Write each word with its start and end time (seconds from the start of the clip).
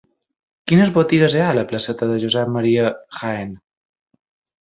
Quines 0.69 0.93
botigues 0.95 1.35
hi 1.39 1.43
ha 1.43 1.49
a 1.49 1.57
la 1.57 1.65
placeta 1.71 2.07
de 2.13 2.15
Josep 2.23 2.49
Ma. 2.55 2.65
Jaén? 3.19 3.53